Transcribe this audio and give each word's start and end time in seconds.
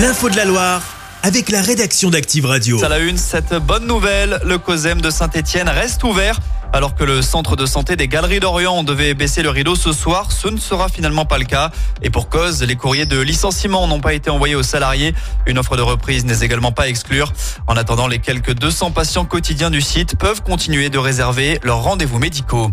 L'info 0.00 0.30
de 0.30 0.36
la 0.36 0.46
Loire 0.46 0.82
avec 1.22 1.50
la 1.50 1.60
rédaction 1.60 2.08
d'Active 2.08 2.46
Radio. 2.46 2.82
À 2.82 2.88
la 2.88 3.00
une, 3.00 3.18
cette 3.18 3.52
bonne 3.54 3.86
nouvelle, 3.86 4.40
le 4.46 4.56
COSEM 4.56 5.02
de 5.02 5.10
Saint-Etienne 5.10 5.68
reste 5.68 6.02
ouvert. 6.04 6.38
Alors 6.72 6.94
que 6.94 7.02
le 7.02 7.20
centre 7.20 7.56
de 7.56 7.66
santé 7.66 7.96
des 7.96 8.06
Galeries 8.06 8.38
d'Orient 8.38 8.84
devait 8.84 9.12
baisser 9.12 9.42
le 9.42 9.50
rideau 9.50 9.74
ce 9.74 9.92
soir, 9.92 10.30
ce 10.30 10.48
ne 10.48 10.56
sera 10.56 10.88
finalement 10.88 11.24
pas 11.24 11.36
le 11.36 11.44
cas. 11.44 11.72
Et 12.00 12.10
pour 12.10 12.28
cause, 12.28 12.62
les 12.62 12.76
courriers 12.76 13.06
de 13.06 13.20
licenciement 13.20 13.86
n'ont 13.88 14.00
pas 14.00 14.14
été 14.14 14.30
envoyés 14.30 14.54
aux 14.54 14.62
salariés. 14.62 15.12
Une 15.46 15.58
offre 15.58 15.76
de 15.76 15.82
reprise 15.82 16.24
n'est 16.24 16.40
également 16.40 16.70
pas 16.70 16.84
à 16.84 16.88
exclure. 16.88 17.32
En 17.66 17.76
attendant, 17.76 18.06
les 18.06 18.20
quelques 18.20 18.54
200 18.54 18.92
patients 18.92 19.24
quotidiens 19.24 19.70
du 19.70 19.80
site 19.80 20.16
peuvent 20.16 20.42
continuer 20.42 20.88
de 20.90 20.98
réserver 20.98 21.58
leurs 21.64 21.82
rendez-vous 21.82 22.20
médicaux. 22.20 22.70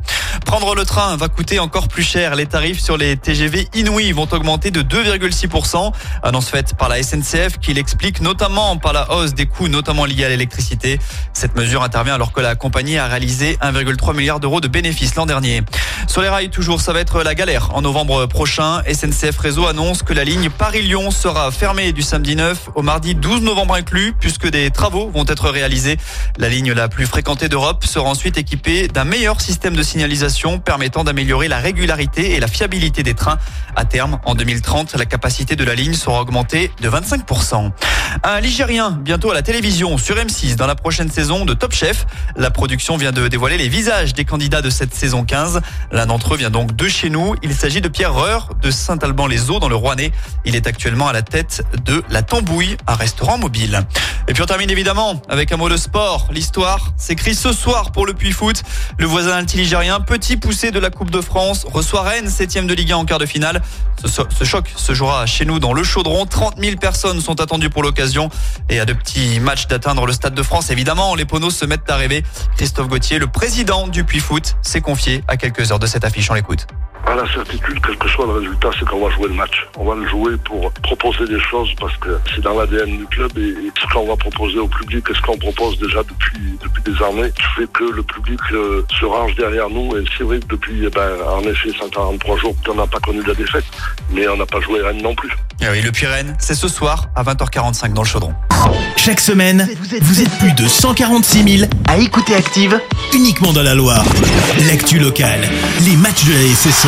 Prendre 0.48 0.76
le 0.76 0.86
train 0.86 1.18
va 1.18 1.28
coûter 1.28 1.60
encore 1.60 1.90
plus 1.90 2.04
cher. 2.04 2.34
Les 2.36 2.46
tarifs 2.46 2.80
sur 2.80 2.96
les 2.96 3.18
TGV 3.18 3.68
inouïs 3.76 4.14
vont 4.14 4.30
augmenter 4.32 4.72
de 4.72 4.82
2,6%. 4.82 5.92
Annonce 6.24 6.50
faite 6.50 6.74
par 6.78 6.88
la 6.88 7.04
SNCF 7.04 7.60
qui 7.60 7.74
l'explique 7.74 8.22
notamment 8.22 8.78
par 8.78 8.94
la 8.94 9.12
hausse 9.12 9.34
des 9.34 9.46
coûts, 9.46 9.68
notamment 9.68 10.06
liés 10.06 10.24
à 10.24 10.30
l'électricité. 10.30 11.00
Cette 11.34 11.58
mesure 11.58 11.84
intervient 11.84 12.16
alors 12.16 12.32
que 12.32 12.40
la 12.40 12.56
compagnie 12.56 12.98
a 12.98 13.08
réalisé 13.08 13.58
1,3 13.62 14.16
milliard 14.16 14.40
d'euros 14.40 14.62
de 14.62 14.70
bénéfices 14.70 15.16
l'an 15.16 15.26
dernier. 15.26 15.64
Sur 16.06 16.22
les 16.22 16.30
rails, 16.30 16.50
toujours, 16.50 16.82
ça 16.82 16.94
va 16.94 17.00
être 17.00 17.24
la 17.24 17.34
galère. 17.34 17.70
En 17.74 17.82
novembre 17.82 18.26
prochain, 18.28 18.82
SNCF 18.92 19.38
Réseau 19.38 19.66
annonce 19.66 20.04
que 20.04 20.14
la 20.14 20.24
ligne 20.24 20.50
Paris-Lyon 20.50 21.12
sera 21.12 21.50
fermée 21.52 21.92
du 21.92 22.02
samedi 22.02 22.36
9 22.36 22.70
au 22.76 22.82
mardi 22.82 23.16
12 23.16 23.42
novembre 23.42 23.74
inclus, 23.74 24.14
puisque 24.20 24.48
des 24.50 24.70
travaux 24.70 25.10
vont 25.10 25.26
être 25.28 25.50
réalisés. 25.50 25.98
La 26.38 26.50
ligne 26.50 26.74
la 26.74 26.88
plus 26.88 27.06
fréquentée 27.06 27.50
d'Europe 27.50 27.86
sera 27.86 28.10
ensuite 28.10 28.38
équipée 28.38 28.88
d'un 28.88 29.04
meilleur 29.04 29.42
système 29.42 29.76
de 29.76 29.84
signalisation 29.84 30.60
permettant 30.60 31.04
d'améliorer 31.04 31.48
la 31.48 31.58
régularité 31.58 32.36
et 32.36 32.40
la 32.40 32.48
fiabilité 32.48 33.04
des 33.04 33.14
trains. 33.14 33.40
À 33.76 33.86
terme, 33.86 34.20
en 34.26 34.36
2030, 34.36 34.96
la 34.96 35.06
capacité 35.06 35.56
de 35.56 35.64
la 35.64 35.76
ligne 35.76 35.94
sera 35.94 36.22
augmentée 36.22 36.72
de 36.82 36.90
25%. 36.90 37.72
Un 38.24 38.40
Ligérien, 38.40 38.92
bientôt 38.92 39.32
à 39.32 39.34
la 39.34 39.42
télévision 39.42 39.98
sur 39.98 40.16
M6 40.16 40.56
dans 40.56 40.66
la 40.66 40.76
prochaine 40.76 41.10
saison 41.12 41.46
de 41.46 41.54
Top 41.54 41.74
Chef. 41.74 42.06
La 42.36 42.50
production 42.50 42.98
vient 42.98 43.12
de 43.12 43.28
dévoiler 43.28 43.58
les 43.58 43.70
visages 43.70 44.14
des 44.14 44.26
candidats 44.26 44.62
de 44.62 44.70
cette 44.70 44.94
saison 44.94 45.24
15. 45.24 45.62
L'un 45.92 46.06
d'entre 46.08 46.34
eux 46.34 46.38
vient 46.38 46.50
donc 46.50 46.76
de 46.76 46.88
chez 46.88 47.10
nous. 47.10 47.36
Il 47.44 47.54
s'agit 47.54 47.82
de 47.82 47.88
Pierre 47.88 48.14
Reur 48.14 48.50
de 48.62 48.72
Saint-Alban-les-Eaux 48.72 49.60
dans 49.60 49.70
le 49.70 49.76
Rouennais. 49.76 50.12
Il 50.46 50.56
est 50.56 50.68
actuellement 50.68 51.08
à 51.08 51.14
la 51.14 51.22
tête 51.22 51.64
de 51.86 52.04
La 52.10 52.22
Tambouille, 52.24 52.78
un 52.88 52.96
restaurant 52.96 53.38
mobile. 53.38 53.86
Et 54.28 54.34
puis 54.34 54.42
on 54.42 54.46
termine 54.46 54.72
évidemment 54.72 55.22
avec 55.30 55.52
un 55.52 55.58
mot 55.58 55.70
de 55.70 55.78
sport. 55.78 56.28
L'histoire 56.32 56.94
s'écrit 56.98 57.36
ce 57.36 57.54
soir 57.54 57.92
pour 57.92 58.06
le 58.06 58.14
Puy 58.14 58.32
Foot. 58.32 58.64
Le 58.98 59.06
voisin 59.06 59.42
anti-ligérien, 59.42 60.00
petit 60.00 60.38
poussé 60.38 60.72
de 60.72 60.80
la 60.80 60.90
Coupe 60.90 61.12
de 61.12 61.22
France, 61.22 61.66
reçoit 61.72 62.02
Rennes, 62.02 62.30
7 62.30 62.66
de 62.66 62.74
Ligue 62.74 62.94
1 62.94 62.98
en 62.98 63.06
quart 63.06 63.20
de 63.20 63.26
finale. 63.26 63.62
Ce 64.06 64.44
choc 64.44 64.72
se 64.76 64.94
jouera 64.94 65.26
chez 65.26 65.46
nous 65.46 65.60
dans 65.60 65.74
le 65.74 65.84
Chaudron. 65.84 66.26
30 66.26 66.56
000 66.60 66.78
personnes 66.78 67.20
sont 67.20 67.42
attendues 67.42 67.70
pour 67.70 67.84
l'occasion. 67.84 68.07
Et 68.70 68.80
à 68.80 68.86
de 68.86 68.94
petits 68.94 69.40
matchs 69.40 69.68
d'atteindre 69.68 70.06
le 70.06 70.14
Stade 70.14 70.34
de 70.34 70.44
France, 70.44 70.70
évidemment, 70.70 71.16
les 71.16 71.26
ponos 71.26 71.56
se 71.56 71.66
mettent 71.66 71.90
à 71.90 71.96
rêver. 71.96 72.24
Christophe 72.56 72.88
Gauthier, 72.88 73.20
le 73.20 73.28
président 73.28 73.88
du 73.88 74.04
Puy 74.04 74.20
Foot, 74.20 74.56
s'est 74.62 74.82
confié 74.82 75.24
à 75.28 75.38
quelques 75.38 75.72
heures 75.72 75.80
de 75.80 75.88
cette 75.88 76.06
affiche. 76.06 76.30
On 76.32 76.34
l'écoute. 76.34 76.68
À 77.08 77.16
la 77.16 77.26
certitude, 77.34 77.80
quel 77.86 77.98
que 77.98 78.10
soit 78.10 78.26
le 78.26 78.34
résultat, 78.34 78.70
c'est 78.78 78.86
qu'on 78.86 79.08
va 79.08 79.16
jouer 79.16 79.30
le 79.30 79.34
match. 79.34 79.66
On 79.78 79.86
va 79.86 79.96
le 79.96 80.06
jouer 80.10 80.36
pour 80.44 80.70
proposer 80.84 81.26
des 81.26 81.40
choses 81.40 81.74
parce 81.80 81.96
que 81.98 82.10
c'est 82.36 82.42
dans 82.42 82.54
l'ADN 82.60 82.98
du 82.98 83.06
club 83.06 83.32
et, 83.38 83.56
ce 83.80 83.94
qu'on 83.94 84.06
va 84.06 84.18
proposer 84.18 84.60
au 84.60 84.68
public 84.68 85.06
et 85.10 85.14
ce 85.14 85.22
qu'on 85.22 85.38
propose 85.38 85.80
déjà 85.80 86.04
depuis, 86.04 86.60
depuis 86.62 86.84
des 86.84 87.04
années 87.04 87.32
fait 87.56 87.72
que 87.72 87.86
le 87.86 88.04
public 88.04 88.40
euh, 88.52 88.86
se 89.00 89.06
range 89.06 89.36
derrière 89.36 89.70
nous. 89.70 89.96
Et 89.96 90.04
c'est 90.18 90.24
vrai 90.24 90.40
que 90.40 90.48
depuis, 90.48 90.86
eh 90.86 90.90
ben, 90.90 91.10
en 91.34 91.42
effet, 91.42 91.70
143 91.80 92.38
jours, 92.38 92.56
on 92.68 92.76
n'a 92.76 92.88
pas 92.88 93.00
connu 93.00 93.22
la 93.26 93.34
défaite, 93.34 93.66
mais 94.12 94.28
on 94.28 94.38
n'a 94.38 94.46
pas 94.46 94.60
joué 94.60 94.82
Rennes 94.82 95.02
non 95.02 95.16
plus. 95.16 95.32
Et 95.62 95.70
oui, 95.70 95.82
le 95.82 95.92
Rennes, 96.08 96.36
c'est 96.40 96.56
ce 96.56 96.68
soir 96.68 97.08
à 97.16 97.24
20h45 97.24 97.94
dans 97.94 98.04
le 98.04 98.08
Chaudron. 98.08 98.34
Chaque 98.96 99.20
semaine, 99.20 99.68
vous 100.02 100.22
êtes, 100.22 100.30
plus 100.38 100.54
de 100.54 100.68
146 100.68 101.58
000 101.60 101.70
à 101.88 101.98
écouter 101.98 102.36
Active 102.36 102.80
uniquement 103.14 103.54
dans 103.54 103.64
la 103.64 103.74
Loire. 103.74 104.04
L'actu 104.68 105.00
locale, 105.00 105.42
les 105.82 105.96
matchs 105.96 106.26
de 106.26 106.34
la 106.34 106.56
SSE, 106.56 106.88